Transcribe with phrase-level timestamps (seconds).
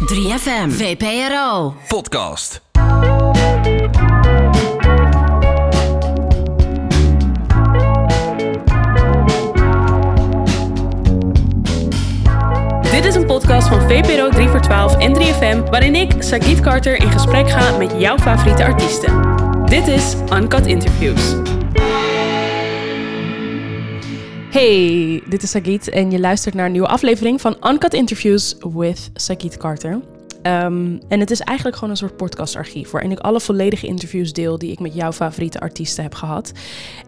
[0.00, 1.74] 3FM, VPRO.
[1.88, 2.60] Podcast.
[12.90, 16.96] Dit is een podcast van VPRO 3 voor 12 en 3FM, waarin ik, Sagit Carter,
[17.02, 19.22] in gesprek ga met jouw favoriete artiesten.
[19.64, 21.34] Dit is Uncut Interviews.
[24.50, 29.10] Hey, dit is Sagit en je luistert naar een nieuwe aflevering van Uncut Interviews with
[29.14, 30.00] Sagit Carter.
[30.42, 34.58] Ehm, en het is eigenlijk gewoon een soort podcastarchief waarin ik alle volledige interviews deel
[34.58, 36.52] die ik met jouw favoriete artiesten heb gehad.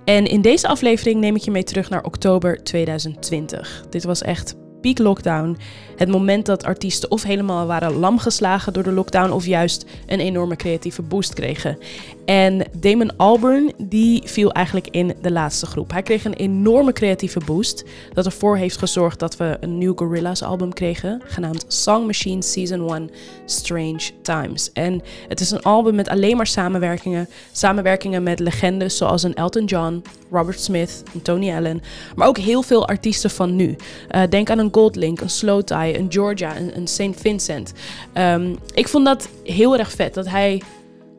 [0.05, 3.85] En in deze aflevering neem ik je mee terug naar oktober 2020.
[3.91, 5.57] Dit was echt peak lockdown.
[5.97, 10.57] Het moment dat artiesten of helemaal waren lamgeslagen door de lockdown of juist een enorme
[10.57, 11.79] creatieve boost kregen.
[12.25, 15.91] En Damon Albarn die viel eigenlijk in de laatste groep.
[15.91, 20.43] Hij kreeg een enorme creatieve boost dat ervoor heeft gezorgd dat we een nieuw Gorillaz
[20.43, 23.11] album kregen, genaamd Song Machine Season 1
[23.45, 24.73] Strange Times.
[24.73, 29.65] En het is een album met alleen maar samenwerkingen, samenwerkingen met legendes zoals een Elton
[29.65, 31.83] John, Robert Smith, en Tony Allen,
[32.17, 33.77] maar ook heel veel artiesten van nu.
[34.11, 37.21] Uh, denk aan een Goldlink, een Slow Tie, een Georgia, een, een St.
[37.21, 37.73] Vincent.
[38.15, 40.63] Um, ik vond dat heel erg vet dat hij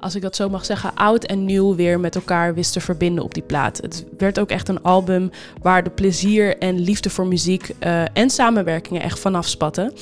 [0.04, 3.24] als ik dat zo mag zeggen, oud en nieuw weer met elkaar wist te verbinden
[3.24, 3.78] op die plaat.
[3.78, 5.32] Het werd ook echt een album
[5.62, 9.94] waar de plezier en liefde voor muziek uh, en samenwerkingen echt vanaf spatten.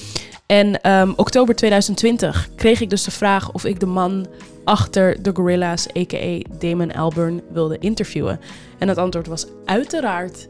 [0.46, 4.28] En um, oktober 2020 kreeg ik dus de vraag of ik de man
[4.64, 6.40] achter de Gorillaz, a.k.a.
[6.60, 8.40] Damon Albarn, wilde interviewen.
[8.78, 10.48] En het antwoord was uiteraard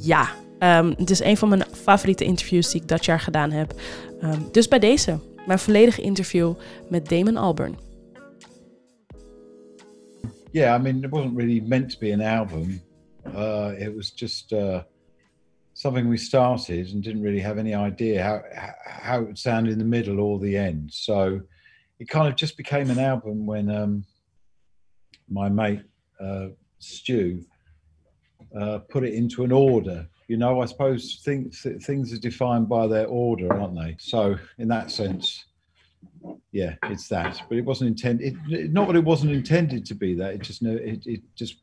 [0.00, 0.28] ja.
[0.62, 3.74] Um, het is een van mijn favoriete interviews die ik dat jaar gedaan heb.
[4.22, 6.54] Um, dus bij deze, mijn volledige interview
[6.88, 7.76] met Damon Albarn.
[10.50, 12.82] Yeah, I mean, it wasn't really meant to be an album.
[13.34, 14.82] Uh, it was just uh,
[15.72, 18.42] something we started and didn't really have any idea how
[19.02, 20.92] how it would sound in the middle or the end.
[20.92, 21.40] So
[21.98, 24.04] it kind of just became an album when um,
[25.26, 25.82] my mate
[26.20, 27.44] uh, Stu
[28.60, 30.06] uh, put it into an order.
[30.32, 33.96] You know, I suppose things things are defined by their order, aren't they?
[33.98, 35.44] So in that sense,
[36.52, 37.42] yeah, it's that.
[37.50, 38.38] But it wasn't intended.
[38.48, 40.32] It, not that it wasn't intended to be that.
[40.32, 40.70] It just no.
[40.72, 41.56] It, it just.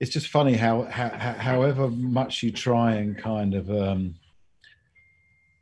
[0.00, 4.14] It's just funny how, how, however much you try and kind of um,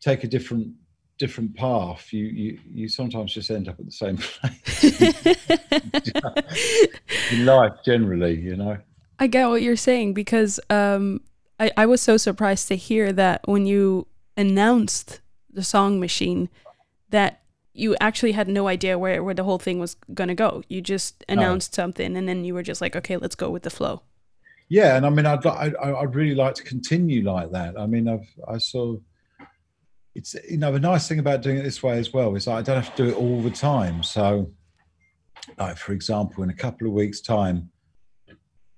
[0.00, 0.74] take a different
[1.18, 5.00] different path, you you you sometimes just end up at the same place
[7.32, 8.38] in life generally.
[8.38, 8.78] You know.
[9.18, 11.20] I get what you're saying because um,
[11.58, 14.06] I I was so surprised to hear that when you
[14.36, 15.20] announced
[15.52, 16.48] the song machine
[17.10, 17.42] that
[17.74, 20.62] you actually had no idea where, where the whole thing was going to go.
[20.68, 21.82] You just announced no.
[21.82, 24.02] something and then you were just like, okay, let's go with the flow.
[24.68, 24.96] Yeah.
[24.96, 27.78] And I mean, I'd, I'd, I'd really like to continue like that.
[27.78, 29.46] I mean, I've, I sort of,
[30.14, 32.62] it's, you know, the nice thing about doing it this way as well is I
[32.62, 34.04] don't have to do it all the time.
[34.04, 34.50] So
[35.58, 37.70] like, for example, in a couple of weeks time,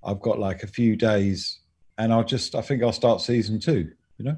[0.03, 1.59] I've got like a few days
[1.97, 4.37] and I'll just, I think I'll start season two you know?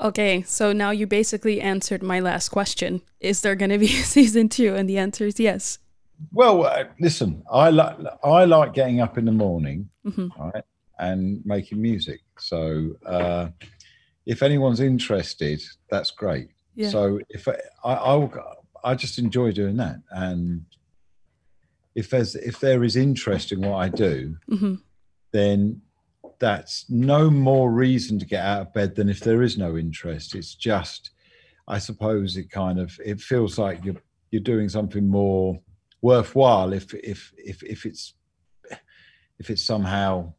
[0.00, 3.02] Okay so now you basically answered my last question.
[3.20, 4.74] Is there going to be a season two?
[4.74, 5.78] And the answer is yes.
[6.32, 10.28] Well uh, listen i like i like getting up in the morning mm-hmm.
[10.40, 10.64] right
[10.98, 12.20] and making music.
[12.38, 13.48] So uh,
[14.26, 16.50] if anyone's interested that's great.
[16.74, 16.90] Yeah.
[16.90, 18.32] so if i i I'll,
[18.84, 19.96] i just enjoy doing that.
[20.10, 20.64] And
[21.94, 24.74] if there's if there is interest in what i do mm-hmm.
[25.32, 25.82] then
[26.38, 30.34] that's no more reason to get out of bed than if there is no interest.
[30.34, 31.10] It's just,
[31.66, 34.00] I suppose, it kind of it feels like you're
[34.30, 35.58] you're doing something more
[36.00, 38.14] worthwhile if if if if it's
[39.38, 40.32] if it's somehow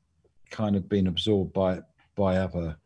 [0.51, 1.79] kind of been absorbed by
[2.15, 2.77] by other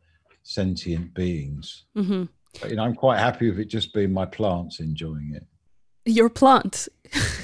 [0.44, 1.86] sentient beings.
[1.96, 2.26] Mm-hmm.
[2.62, 5.46] But, you know, I'm quite happy with it just being my plants enjoying it.
[6.06, 6.90] Your plants.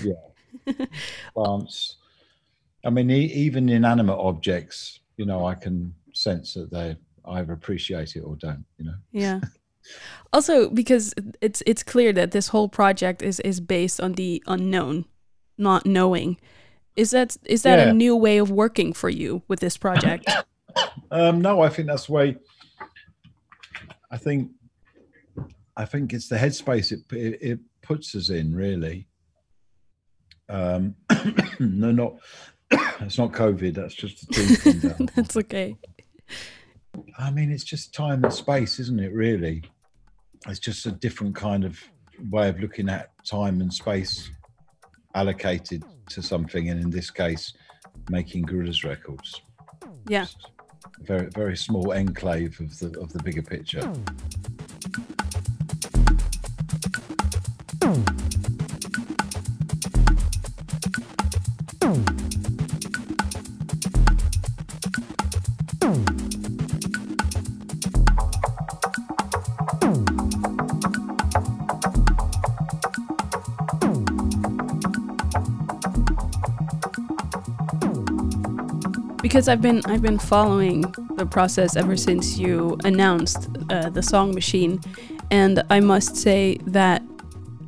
[0.04, 0.76] yeah,
[1.34, 1.98] plants.
[2.86, 8.16] I mean, e- even inanimate objects you know, I can sense that they either appreciate
[8.16, 8.96] it or don't, you know.
[9.12, 9.42] Yeah.
[10.34, 15.06] also because it's it's clear that this whole project is is based on the unknown,
[15.58, 16.38] not knowing.
[16.96, 17.90] Is that is that yeah.
[17.90, 20.32] a new way of working for you with this project?
[21.12, 22.38] um, no, I think that's the way.
[24.10, 24.52] I think,
[25.76, 28.56] I think it's the headspace it it, it puts us in.
[28.56, 29.06] Really.
[30.48, 30.96] Um,
[31.60, 32.16] no, not
[33.02, 33.74] it's not COVID.
[33.74, 35.78] That's just the That's okay.
[37.18, 39.14] I mean, it's just time and space, isn't it?
[39.14, 39.64] Really,
[40.48, 41.80] it's just a different kind of
[42.30, 44.30] way of looking at time and space
[45.16, 47.54] allocated to something, and in this case,
[48.10, 49.42] making Gorillaz records.
[50.08, 50.24] Yeah.
[50.26, 50.52] Just
[51.02, 53.92] very very small enclave of the of the bigger picture.
[79.30, 80.82] Because I've been I've been following
[81.16, 84.82] the process ever since you announced uh, the song machine,
[85.30, 87.04] and I must say that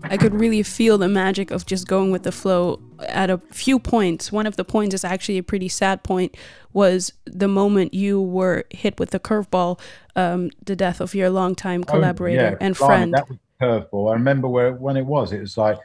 [0.01, 3.77] I could really feel the magic of just going with the flow at a few
[3.77, 4.31] points.
[4.31, 6.35] One of the points is actually a pretty sad point.
[6.73, 9.79] Was the moment you were hit with the curveball,
[10.15, 13.13] um, the death of your longtime collaborator oh, yeah, and friend.
[13.13, 14.09] That was curveball.
[14.09, 15.31] I remember where when it was.
[15.31, 15.77] It was like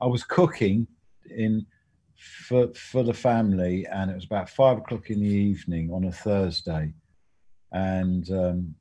[0.00, 0.86] I was cooking
[1.28, 1.66] in
[2.20, 6.12] for for the family, and it was about five o'clock in the evening on a
[6.12, 6.92] Thursday,
[7.72, 8.74] and um,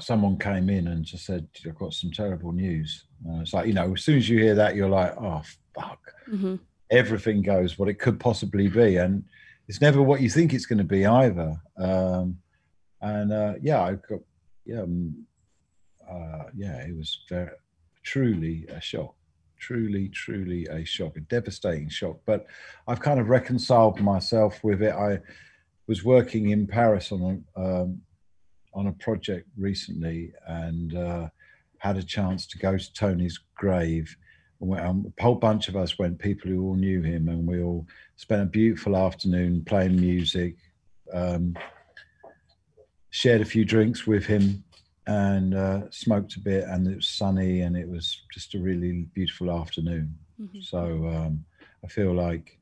[0.00, 3.72] someone came in and just said, "I've got some terrible news." And it's like you
[3.72, 5.42] know, as soon as you hear that, you're like, "Oh
[5.74, 6.56] fuck!" Mm-hmm.
[6.90, 9.24] Everything goes what it could possibly be, and
[9.68, 11.54] it's never what you think it's going to be either.
[11.78, 12.38] Um,
[13.00, 14.20] and uh, yeah, I got
[14.66, 15.24] yeah, um,
[16.10, 17.50] uh, yeah, it was very
[18.02, 19.14] truly a shock
[19.58, 22.18] truly, truly a shock, a devastating shock.
[22.26, 22.46] But
[22.86, 24.94] I've kind of reconciled myself with it.
[24.94, 25.20] I
[25.86, 28.00] was working in Paris on a um,
[28.74, 31.28] on a project recently and uh,
[31.78, 34.14] had a chance to go to Tony's grave.
[34.62, 37.86] Um, a whole bunch of us went, people who all knew him, and we all
[38.16, 40.56] spent a beautiful afternoon playing music,
[41.12, 41.54] um,
[43.10, 44.64] shared a few drinks with him,
[45.06, 49.06] and uh, smoked a bit, and it was sunny, and it was just a really
[49.14, 50.14] beautiful afternoon.
[50.40, 50.60] Mm-hmm.
[50.60, 50.78] So
[51.08, 51.44] um,
[51.84, 52.58] I feel like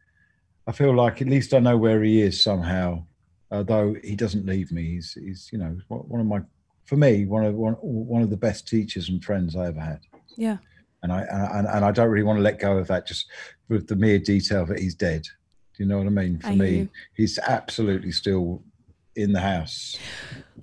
[0.66, 3.04] I feel like at least I know where he is somehow,
[3.50, 4.82] although he doesn't leave me.
[4.84, 6.40] He's he's you know one of my
[6.84, 10.00] for me one of one one of the best teachers and friends I ever had.
[10.36, 10.58] Yeah.
[11.02, 13.26] And I and, and I don't really want to let go of that just
[13.68, 15.22] with the mere detail that he's dead.
[15.22, 16.38] Do you know what I mean?
[16.38, 18.62] For I me, he's absolutely still
[19.16, 19.98] in the house.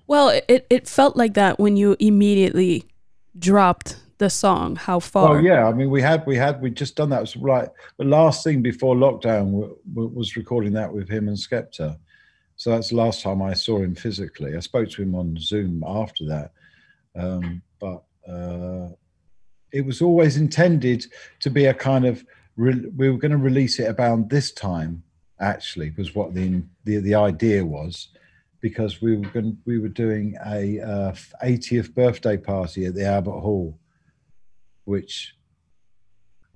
[0.09, 2.85] Well, it, it felt like that when you immediately
[3.38, 4.75] dropped the song.
[4.75, 5.38] How far?
[5.38, 7.19] Oh yeah, I mean we had we had we just done that.
[7.19, 7.69] It was right.
[7.97, 12.00] The last thing before lockdown was recording that with him and Skepta.
[12.56, 14.57] So that's the last time I saw him physically.
[14.57, 16.53] I spoke to him on Zoom after that,
[17.15, 18.89] um, but uh,
[19.71, 21.06] it was always intended
[21.41, 22.25] to be a kind of.
[22.57, 25.03] Re- we were going to release it about this time.
[25.39, 28.09] Actually, was what the the, the idea was
[28.61, 33.39] because we were going, we were doing a uh, 80th birthday party at the Albert
[33.39, 33.79] Hall,
[34.85, 35.35] which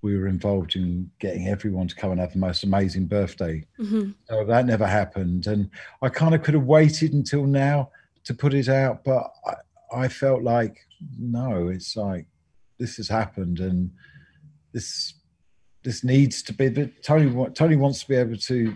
[0.01, 3.65] we were involved in getting everyone to come and have the most amazing birthday.
[3.79, 4.11] Mm-hmm.
[4.29, 5.69] So that never happened, and
[6.01, 7.89] I kind of could have waited until now
[8.25, 10.77] to put it out, but I, I felt like
[11.17, 12.25] no, it's like
[12.79, 13.91] this has happened, and
[14.73, 15.13] this
[15.83, 16.69] this needs to be.
[16.69, 18.75] But Tony Tony wants to be able to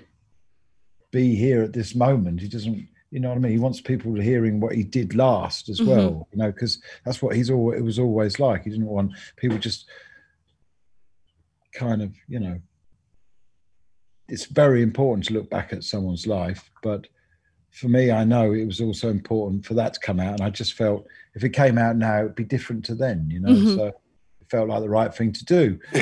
[1.12, 2.41] be here at this moment.
[2.41, 3.51] He doesn't you know what I mean?
[3.54, 5.89] He wants people hearing what he did last as mm-hmm.
[5.89, 8.63] well, you know, because that's what he's always, it was always like.
[8.63, 9.86] He didn't want people just
[11.74, 12.59] kind of, you know,
[14.27, 17.07] it's very important to look back at someone's life, but
[17.71, 20.33] for me, I know it was also important for that to come out.
[20.33, 21.06] And I just felt
[21.36, 23.75] if it came out now, it'd be different to then, you know, mm-hmm.
[23.75, 25.79] so it felt like the right thing to do.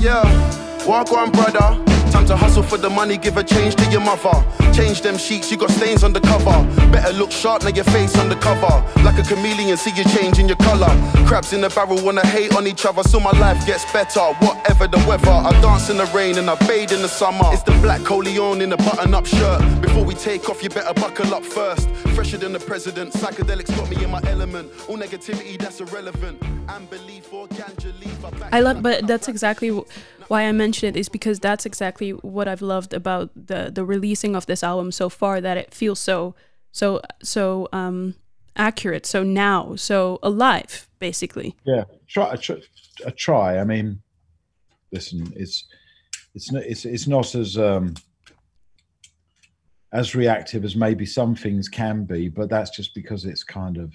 [0.00, 1.91] yeah, walk on, brother.
[2.12, 4.44] Time to hustle for the money, give a change to your mother.
[4.74, 6.62] Change them sheets, you got stains on the cover.
[6.92, 8.84] Better look sharp, now your face on the cover.
[9.02, 10.92] Like a chameleon, see you changing your color.
[11.26, 14.20] Crabs in the barrel wanna hate on each other, so my life gets better.
[14.44, 17.46] Whatever the weather, I dance in the rain and I bathe in the summer.
[17.46, 19.62] It's the black Coleon in a button up shirt.
[19.80, 21.88] Before we take off, you better buckle up first.
[22.14, 24.70] Fresher than the president, psychedelics got me in my element.
[24.86, 26.42] All negativity that's irrelevant.
[28.52, 29.70] I love, but that's exactly
[30.32, 34.34] why I mention it is because that's exactly what I've loved about the the releasing
[34.34, 35.42] of this album so far.
[35.42, 36.34] That it feels so
[36.70, 38.14] so so um,
[38.56, 41.54] accurate, so now, so alive, basically.
[41.66, 42.56] Yeah, try, try,
[43.14, 43.58] try.
[43.58, 44.00] I mean,
[44.90, 45.66] listen, it's
[46.34, 47.94] it's not it's it's not as um,
[49.92, 53.92] as reactive as maybe some things can be, but that's just because it's kind of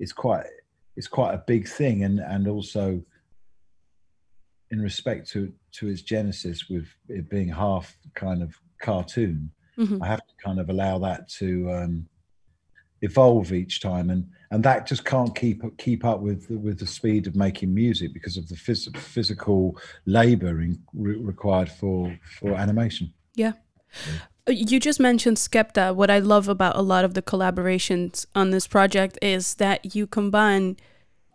[0.00, 0.46] it's quite
[0.96, 3.00] it's quite a big thing, and and also
[4.70, 10.02] in respect to to its genesis with it being half kind of cartoon mm-hmm.
[10.02, 12.06] i have to kind of allow that to um,
[13.02, 17.26] evolve each time and and that just can't keep keep up with with the speed
[17.26, 23.12] of making music because of the phys- physical labor in, re- required for for animation
[23.34, 23.52] yeah
[24.48, 25.94] you just mentioned Skepta.
[25.94, 30.06] What I love about a lot of the collaborations on this project is that you
[30.06, 30.76] combine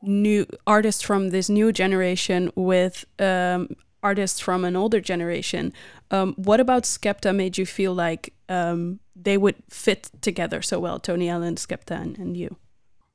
[0.02, 5.74] new artists from this new generation with um, artists from an older generation.
[6.12, 11.00] Um, what about Skepta made you feel like um, they would fit together so well,
[11.00, 12.58] Tony Allen, Skepta, and, and you?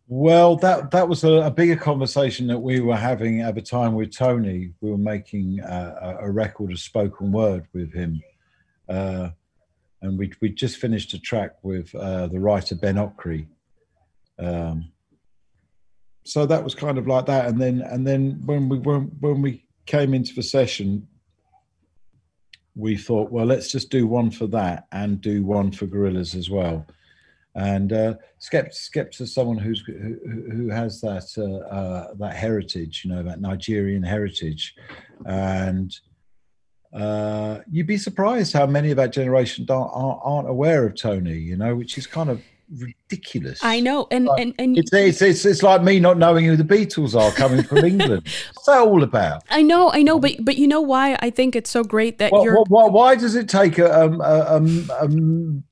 [0.08, 3.94] Well, that that was a, a, bigger conversation that we were having at the time
[3.94, 4.72] with Tony.
[4.80, 8.20] We were making a, a record of spoken word with him,
[8.88, 9.28] uh,
[10.02, 13.46] and we we just finished a track with uh, the writer Ben Okri.
[14.40, 14.90] Um,
[16.30, 19.42] so that was kind of like that, and then and then when we when, when
[19.42, 21.08] we came into the session,
[22.76, 26.48] we thought, well, let's just do one for that and do one for Gorillaz as
[26.48, 26.86] well.
[27.56, 30.18] And uh, Skepta, is someone who's who,
[30.52, 34.76] who has that uh, uh, that heritage, you know, that Nigerian heritage,
[35.26, 35.92] and
[36.92, 41.56] uh, you'd be surprised how many of that generation aren't, aren't aware of Tony, you
[41.56, 42.40] know, which is kind of
[42.78, 43.60] ridiculous.
[43.62, 46.56] I know, and like, and, and it's, it's, it's it's like me not knowing who
[46.56, 48.22] the Beatles are coming from England.
[48.54, 49.42] What's that all about?
[49.50, 52.32] I know, I know, but but you know why I think it's so great that
[52.32, 52.64] well, you're.
[52.68, 55.64] Well, why does it take a, um, a, um, um,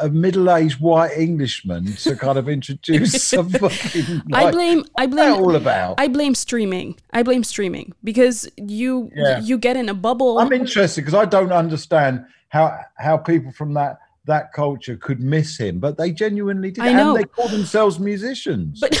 [0.00, 4.22] a middle-aged white Englishman to kind of introduce some fucking.
[4.28, 4.84] Like, I blame.
[4.96, 5.34] I blame.
[5.34, 6.00] all about.
[6.00, 6.96] I blame streaming.
[7.12, 9.40] I blame streaming because you yeah.
[9.40, 10.38] you get in a bubble.
[10.38, 13.98] I'm interested because I don't understand how how people from that
[14.30, 16.84] that culture could miss him, but they genuinely did.
[16.84, 17.14] I know.
[17.14, 18.80] And they call themselves musicians.
[18.80, 18.92] But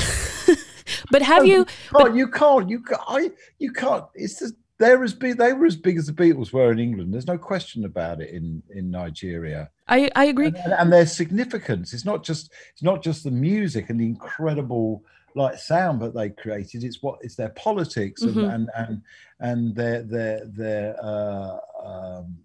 [1.10, 1.58] but have you?
[1.58, 2.68] You can't, but, you can't.
[2.68, 3.00] You can't.
[3.06, 4.04] I, you can't.
[4.14, 5.38] It's just they're as big.
[5.38, 7.14] They were as big as the Beatles were in England.
[7.14, 9.70] There's no question about it in in Nigeria.
[9.88, 10.46] I I agree.
[10.46, 11.92] And, and their significance.
[11.94, 15.04] It's not just it's not just the music and the incredible
[15.36, 16.82] like sound that they created.
[16.82, 18.50] It's what it's their politics and mm-hmm.
[18.50, 19.02] and, and
[19.38, 22.36] and their their their uh, um,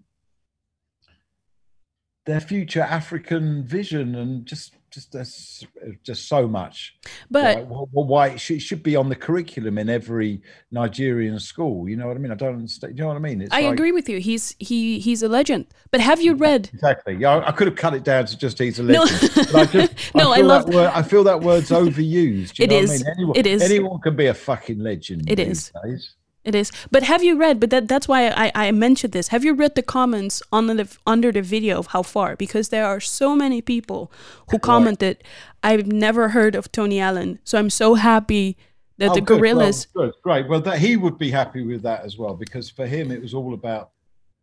[2.25, 5.65] their future African vision and just just uh, there's
[6.03, 6.95] just so much.
[7.29, 10.41] But why, why it, should, it should, be on the curriculum in every
[10.71, 11.89] Nigerian school.
[11.89, 12.31] You know what I mean?
[12.31, 12.97] I don't understand.
[12.97, 13.41] You know what I mean?
[13.41, 14.19] It's I like, agree with you.
[14.19, 15.67] He's he he's a legend.
[15.91, 17.15] But have you read exactly?
[17.15, 19.31] Yeah, I, I could have cut it down to just he's a legend.
[19.55, 20.91] No, I, just, no, I, I love word.
[20.93, 22.59] I feel that word's overused.
[22.59, 22.89] it is.
[22.89, 23.13] I mean?
[23.15, 23.61] anyone, it is.
[23.61, 25.29] Anyone can be a fucking legend.
[25.29, 25.71] It is.
[25.83, 26.15] Days.
[26.45, 26.71] It is.
[26.91, 29.29] But have you read, but that, that's why I, I mentioned this.
[29.29, 32.35] Have you read the comments on the under the video of how far?
[32.35, 34.11] Because there are so many people
[34.51, 35.23] who commented,
[35.63, 37.39] I've never heard of Tony Allen.
[37.43, 38.57] So I'm so happy
[38.99, 39.41] that oh, the good.
[39.41, 39.87] Gorillaz.
[39.95, 40.47] Well, good, great.
[40.47, 43.33] Well, that he would be happy with that as well, because for him it was
[43.33, 43.89] all about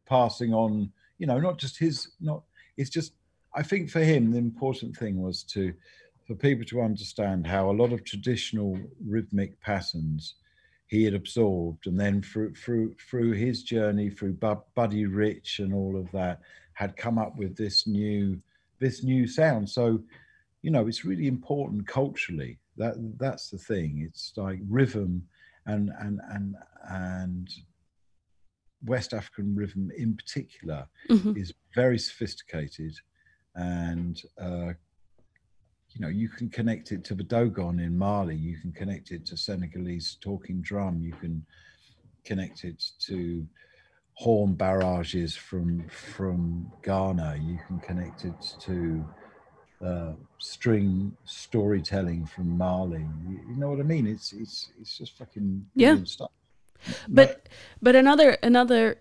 [0.08, 2.42] passing on, you know, not just his not
[2.76, 3.12] it's just
[3.54, 5.72] I think for him the important thing was to
[6.26, 10.34] for people to understand how a lot of traditional rhythmic patterns
[10.92, 14.34] he had absorbed, and then through through through his journey through
[14.74, 16.42] Buddy Rich and all of that,
[16.74, 18.38] had come up with this new
[18.78, 19.70] this new sound.
[19.70, 20.02] So,
[20.60, 22.58] you know, it's really important culturally.
[22.76, 24.04] That that's the thing.
[24.06, 25.26] It's like rhythm
[25.64, 26.56] and and and
[26.86, 27.48] and
[28.84, 31.38] West African rhythm in particular mm-hmm.
[31.38, 32.92] is very sophisticated
[33.54, 34.74] and uh,
[35.94, 39.26] you know, you can connect it to the Dogon in Mali, you can connect it
[39.26, 41.44] to Senegalese talking drum, you can
[42.24, 43.46] connect it to
[44.14, 49.04] horn barrages from from Ghana, you can connect it to
[49.84, 53.06] uh, string storytelling from Mali.
[53.26, 54.06] You, you, know what I mean?
[54.06, 56.30] It's it's it's just fucking yeah stuff.
[57.08, 57.48] But
[57.80, 58.98] but another another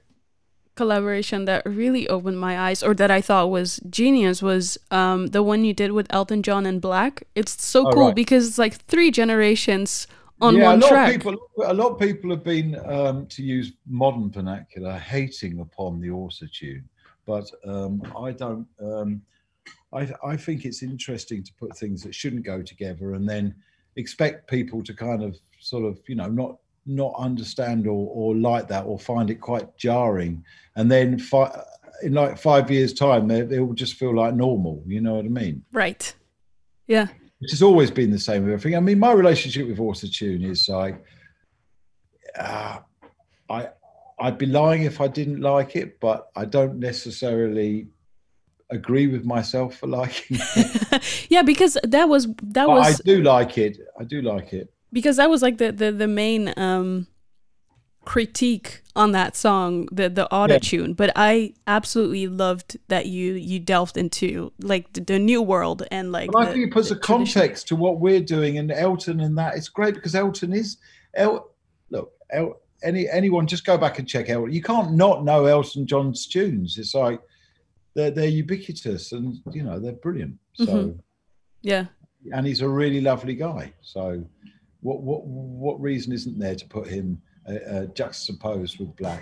[0.76, 5.44] collaboration that really opened my eyes or that I thought was genius was um, the
[5.44, 7.24] one you did with Elton John and 6LACK.
[7.36, 8.16] It's so oh, cool right.
[8.16, 10.08] because it's like three generations
[10.42, 11.08] on yeah, one a lot track.
[11.10, 16.02] Of people, a lot of people have been, um, to use modern vernacular, hating upon
[16.02, 16.88] the auto tune,
[17.26, 18.68] but um, I don't.
[18.82, 19.22] Um,
[19.94, 23.54] I, I think it's interesting to put things that shouldn't go together and then
[23.98, 28.68] expect people to kind of sort of you know not not understand or, or like
[28.68, 30.44] that or find it quite jarring.
[30.76, 31.64] And then fi-
[32.04, 35.26] in like five years time it, it will just feel like normal you know what
[35.26, 35.64] i mean?
[35.72, 36.14] Right.
[36.88, 37.08] Yeah.
[37.40, 38.76] Which has always been the same with everything.
[38.76, 41.04] I mean my relationship with autotune is like
[42.38, 42.80] uh,
[43.50, 43.70] i
[44.20, 47.88] i'd be lying if i didn't like it but i don't necessarily
[48.70, 51.26] agree with myself for liking it.
[51.30, 53.80] Yeah because that was that but was i do like it.
[54.00, 57.08] I do like it because that was like the the, the main um
[58.04, 60.94] critique on that song the the auto tune yeah.
[60.98, 66.12] but i absolutely loved that you you delved into like the, the new world and
[66.12, 69.38] like well, i think it puts a context to what we're doing and elton and
[69.38, 69.56] that.
[69.56, 70.78] It's great because elton is
[71.14, 71.52] El,
[71.90, 75.86] look El, any anyone just go back and check out you can't not know elton
[75.86, 76.78] john's tunes.
[76.78, 77.22] It's like
[77.96, 80.36] they're they're ubiquitous and you know they're brilliant.
[80.54, 81.00] So mm-hmm.
[81.62, 81.86] yeah.
[82.34, 83.74] And he's a really lovely guy.
[83.82, 84.24] So
[84.82, 89.22] what what what reason isn't there to put him uh, uh, juxtaposed with 6LACK?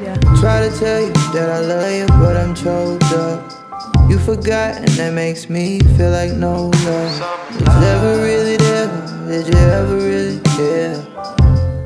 [0.00, 0.14] Yeah.
[0.40, 4.10] Try to tell you that I love you, but I'm choked up.
[4.10, 7.20] You forgot, and that makes me feel like no love
[7.60, 8.88] was ever really there.
[9.28, 11.16] did you ever really care?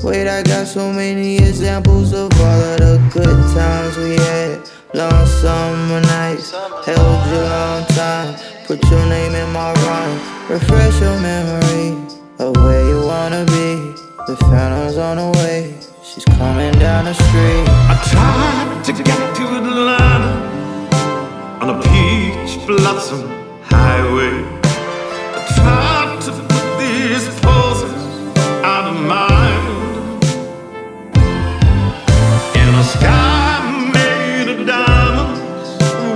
[0.03, 4.69] Wait, I got so many examples of all of the good times we had.
[4.95, 8.35] Long summer nights, held you long time.
[8.67, 12.11] Put your name in my rhyme, refresh your memory
[12.41, 12.90] of where you
[13.31, 13.95] wanna be.
[14.27, 17.67] The phantom's on the way, she's coming down the street.
[17.93, 20.35] I tried to get to Atlanta
[21.61, 23.23] on a peach blossom
[23.63, 24.35] highway.
[25.37, 27.95] I tried to put these poses
[28.65, 30.25] out of mind
[32.61, 35.69] in a sky made of diamonds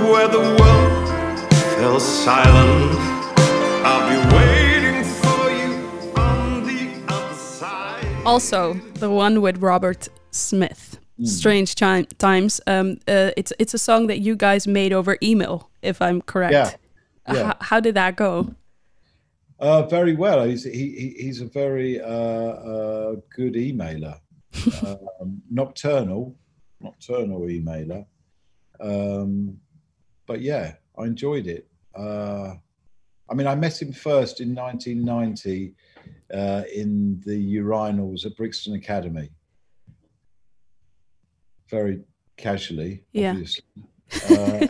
[0.09, 3.04] where the world fell silent.
[8.25, 10.99] Also, the one with Robert Smith.
[11.23, 12.59] Strange Chi- Times.
[12.67, 16.51] Um, uh, it's it's a song that you guys made over email, if I'm correct.
[16.53, 16.71] Yeah,
[17.33, 17.49] yeah.
[17.51, 18.53] H- how did that go?
[19.57, 20.43] Uh, very well.
[20.43, 24.19] He's he, he, he's a very uh, uh, good emailer,
[25.21, 26.35] um, nocturnal,
[26.81, 28.05] nocturnal emailer.
[28.81, 29.57] Um,
[30.25, 31.65] but yeah, I enjoyed it.
[31.97, 32.55] Uh,
[33.29, 35.73] I mean, I met him first in 1990
[36.33, 39.29] uh, in the urinals at Brixton Academy.
[41.69, 42.01] Very
[42.37, 43.31] casually, Yeah.
[43.31, 43.63] obviously.
[44.29, 44.67] Uh,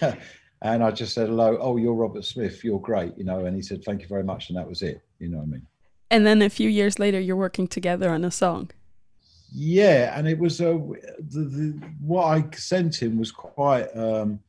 [0.62, 1.56] and I just said hello.
[1.60, 2.64] Oh, you're Robert Smith.
[2.64, 3.44] You're great, you know.
[3.46, 5.00] And he said, "Thank you very much," and that was it.
[5.18, 5.66] You know what I mean?
[6.10, 8.70] And then a few years later, you're working together on a song.
[9.52, 10.72] Yeah, and it was a
[11.18, 14.40] the, the what I sent him was quite um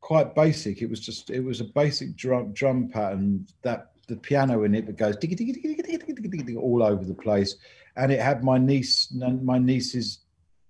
[0.00, 0.82] quite basic.
[0.82, 4.84] It was just it was a basic drum drum pattern that the piano in it
[4.86, 7.56] that goes diggy, diggy, diggy, diggy, diggy, diggy, diggy, all over the place,
[7.96, 10.20] and it had my niece my niece's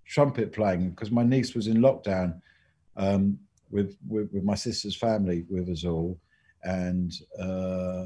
[0.05, 2.39] trumpet playing because my niece was in lockdown
[2.95, 3.37] um,
[3.69, 6.17] with, with with my sister's family with us all,
[6.63, 8.05] and uh,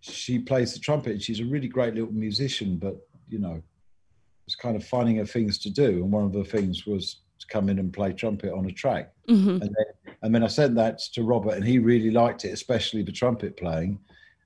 [0.00, 1.12] she plays the trumpet.
[1.12, 2.96] and She's a really great little musician, but
[3.28, 3.60] you know
[4.46, 7.46] was kind of finding her things to do, and one of the things was to
[7.48, 9.12] come in and play trumpet on a track.
[9.28, 9.60] Mhm.
[9.62, 13.02] And then, and then I sent that to Robert, and he really liked it, especially
[13.02, 13.98] the trumpet playing,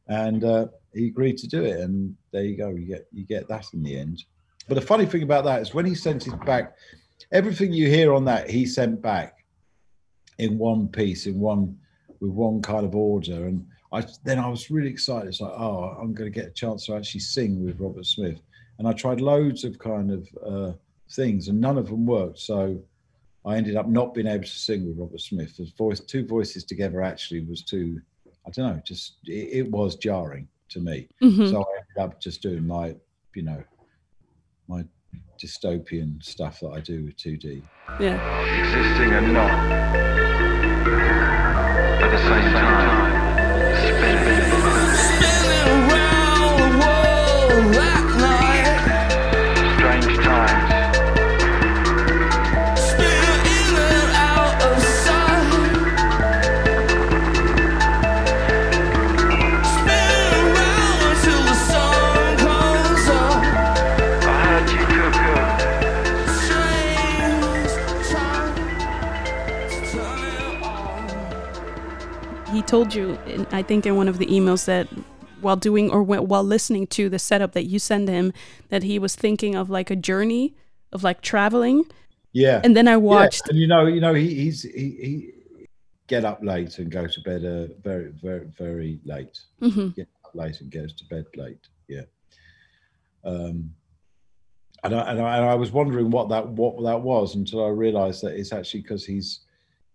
[0.08, 1.80] and uh, he agreed to do it.
[1.80, 4.24] And there you go, you get you get that in the end.
[4.68, 6.74] But the funny thing about that is when he sent it back,
[7.32, 9.44] everything you hear on that he sent back
[10.38, 11.76] in one piece, in one
[12.20, 15.28] with one kind of order, and I then I was really excited.
[15.28, 18.40] It's like, oh, I'm going to get a chance to actually sing with Robert Smith
[18.78, 20.72] and I tried loads of kind of uh,
[21.10, 22.38] things, and none of them worked.
[22.38, 22.80] So
[23.44, 25.56] I ended up not being able to sing with Robert Smith.
[25.56, 28.00] The voice, two voices together, actually was too.
[28.48, 28.82] I don't know.
[28.82, 31.06] Just it, it was jarring to me.
[31.22, 31.50] Mhm.
[31.50, 32.96] So I ended up just doing my,
[33.34, 33.62] you know,
[34.68, 34.84] my
[35.38, 37.62] dystopian stuff that I do with 2D.
[38.00, 38.16] Yeah.
[38.62, 39.50] existing and not
[42.02, 42.97] at the same time
[73.58, 74.86] I think, in one of the emails that
[75.40, 78.32] while doing or while listening to the setup that you send him,
[78.68, 80.54] that he was thinking of like a journey
[80.92, 81.84] of like traveling.
[82.32, 82.60] Yeah.
[82.62, 83.48] And then I Yeah, watched.
[83.48, 85.32] and you know, you know, he, he's he, he
[86.06, 89.36] get up late and go to bed uh, very, very, very late.
[89.60, 89.94] Mhm.
[89.96, 91.64] Get up late and goes to bed late.
[91.88, 92.02] Yeah.
[93.24, 93.74] Um,
[94.84, 97.70] and I, and I and I was wondering what that what that was until I
[97.70, 99.40] realised that it's actually because he's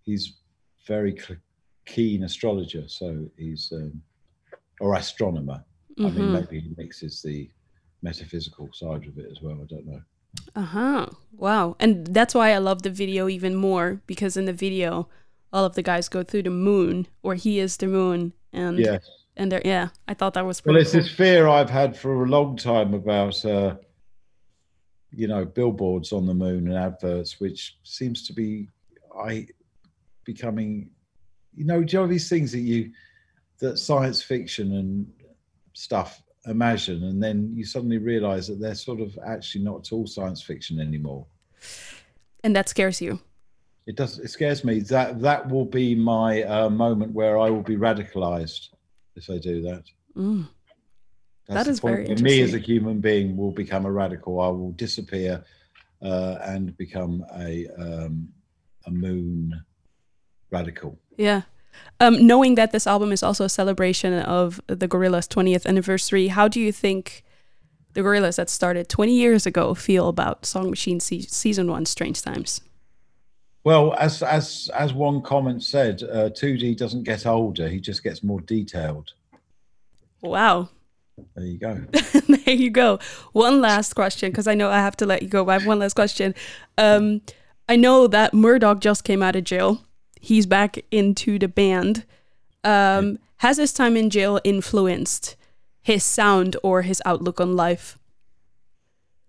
[0.02, 0.34] he's
[0.86, 1.36] very c-
[1.86, 2.88] keen astrologer.
[2.88, 4.02] So he's um,
[4.80, 5.64] or astronomer.
[6.00, 7.50] I mean, maybe he mixes the
[8.02, 9.60] metaphysical side of it as well.
[9.62, 10.02] I don't know.
[10.56, 11.06] Uh huh.
[11.38, 11.76] Wow.
[11.80, 15.08] And that's why I love the video even more because in the video,
[15.52, 19.08] all of the guys go through the moon, or he is the moon, and Yes.
[19.38, 19.90] and they're yeah.
[20.08, 21.02] I thought that was Well, it's cool.
[21.02, 23.76] this fear I've had for a long time about, uh,
[25.12, 28.68] you know, billboards on the moon and adverts, which seems to be,
[29.16, 29.46] I,
[30.26, 30.90] becoming,
[31.56, 32.92] you know, do you know these things that you,
[33.60, 35.12] that science fiction and
[35.74, 40.06] stuff imagine, and then you suddenly realise that they're sort of actually not at all
[40.08, 41.26] science fiction anymore.
[42.44, 43.20] and that scares you.
[43.86, 44.20] It does.
[44.20, 44.80] It scares me.
[44.80, 48.70] That that will be my uh, moment where I will be radicalized
[49.16, 49.84] if I do that.
[50.16, 50.48] Mm.
[51.48, 53.92] That's That the is point very where Me as a human being will become a
[53.92, 54.40] radical.
[54.40, 55.44] I will disappear
[56.02, 58.30] uh, and become a um,
[58.86, 59.54] a moon
[60.50, 60.98] radical.
[61.18, 61.44] Yeah.
[62.00, 66.48] Um, knowing that this album is also a celebration of the Gorillaz' 20th anniversary, how
[66.48, 67.24] do you think
[67.94, 72.22] the Gorillaz that started 20 years ago feel about Song Machine se- Season 1 Strange
[72.22, 72.62] Timez?
[73.64, 78.22] Well, as as as one comment said, uh, 2D doesn't get older; he just gets
[78.22, 79.14] more detailed.
[80.22, 80.70] Wow.
[81.36, 81.76] There you go.
[82.28, 83.00] there you go.
[83.32, 85.46] One last question, because I know I have to let you go.
[85.46, 86.36] But I have one last question.
[86.78, 87.22] Um,
[87.70, 89.86] I know that Murdoc just came out of jail.
[90.24, 92.06] He's back into the band.
[92.64, 95.36] Um, has his time in jail influenced
[95.82, 98.00] his sound or his outlook on life?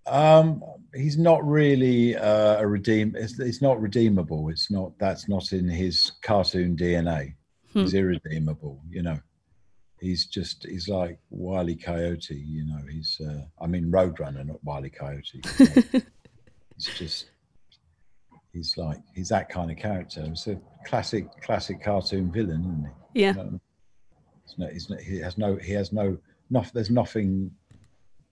[0.07, 0.63] Um,
[0.95, 3.17] he's not really uh, a redeem.
[3.19, 4.51] It's, it's not redeemable.
[4.51, 4.97] It's not.
[5.01, 7.35] That's not in his cartoon DNA.
[7.73, 8.81] He's irredeemable.
[8.89, 9.19] You know.
[9.99, 10.65] He's just.
[10.65, 12.37] He's like Wiley Coyote.
[12.37, 12.83] You know.
[12.89, 13.21] He's.
[13.21, 15.43] Uh, I mean, Roadrunner, not Wiley Coyote.
[16.77, 17.31] he's just.
[18.55, 18.99] He's like.
[19.15, 20.23] He's that kind of character.
[20.23, 23.21] He's a classic, classic cartoon villain, isn't he?
[23.23, 23.33] Yeah.
[23.33, 23.61] No,
[24.57, 25.57] not, he's not, he has no.
[25.57, 26.17] He has no.
[26.51, 27.51] no there's nothing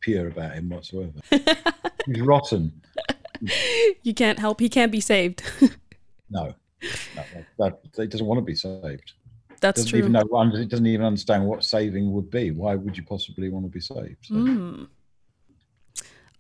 [0.01, 1.13] pure about him whatsoever.
[2.07, 2.73] he's rotten.
[4.03, 4.61] You can't help.
[4.61, 5.43] He can't be saved.
[6.31, 6.55] No, no
[7.59, 9.13] that, that, he doesn't want to be saved.
[9.61, 9.99] That's doesn't true.
[9.99, 10.51] even know.
[10.57, 12.51] He doesn't even understand what saving would be.
[12.51, 14.17] Why would you possibly want to be saved?
[14.23, 14.89] So, Mm.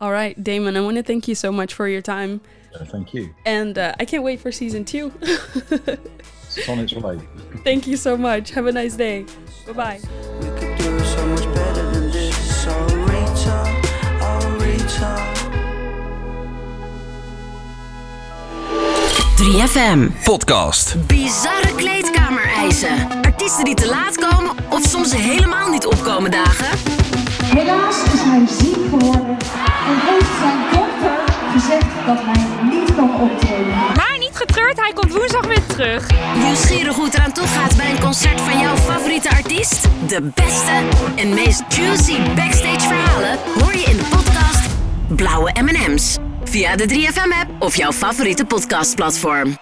[0.03, 2.41] All right, Damon, I want to thank you so much for your time.
[2.75, 3.33] uh, thank you.
[3.47, 5.13] And uh, I can't wait for season two.
[5.21, 7.21] It's on its way.
[7.65, 8.51] thank you so much.
[8.51, 9.25] Have a nice day.
[9.65, 10.01] Bye bye.
[10.41, 12.67] We could do it so much better than this.
[12.67, 13.87] I'll reach out,
[14.21, 15.39] I'll reach out.
[19.39, 20.11] 3FM.
[20.25, 21.07] Podcast.
[21.07, 23.23] Bizarre kleedkamereisen.
[23.25, 26.79] Artiesten die te laat komen of soms helemaal niet opkomen dagen.
[27.55, 29.37] Helaas is hij ziek geworden
[29.89, 33.75] en heeft zijn dokter gezegd dat hij niet kan optreden.
[33.97, 36.07] Maar niet getreurd, hij komt woensdag weer terug.
[36.45, 39.89] Nieuwsgierig hoe het eraan toe gaat bij een concert van jouw favoriete artiest?
[40.09, 40.73] De beste
[41.17, 44.69] en meest juicy backstage verhalen hoor je in de podcast
[45.09, 46.19] Blauwe M&M's.
[46.45, 49.57] Via de 3FM app of jouw favoriete podcastplatform.